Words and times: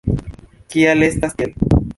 Kial 0.75 1.05
estas 1.11 1.37
tiel? 1.43 1.79